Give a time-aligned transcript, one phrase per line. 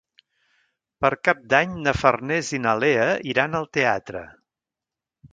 [1.05, 3.03] Per Cap d'Any na Farners i na Lea
[3.33, 4.23] iran al teatre.